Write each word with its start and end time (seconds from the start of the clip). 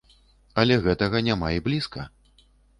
Але 0.61 0.77
гэтага 0.87 1.23
няма 1.29 1.53
і 1.61 1.63
блізка. 1.71 2.11